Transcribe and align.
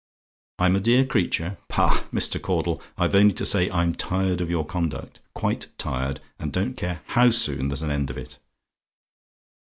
"I'M 0.57 0.75
A 0.75 0.79
DEAR 0.79 1.05
CREATURE? 1.05 1.59
"Pah! 1.69 2.05
Mr. 2.11 2.41
Caudle! 2.41 2.81
I've 2.97 3.13
only 3.13 3.35
to 3.35 3.45
say, 3.45 3.69
I'm 3.69 3.93
tired 3.93 4.41
of 4.41 4.49
your 4.49 4.65
conduct 4.65 5.19
quite 5.35 5.67
tired, 5.77 6.19
and 6.39 6.51
don't 6.51 6.75
care 6.75 7.01
how 7.09 7.29
soon 7.29 7.67
there's 7.67 7.83
an 7.83 7.91
end 7.91 8.09
of 8.09 8.17
it. 8.17 8.39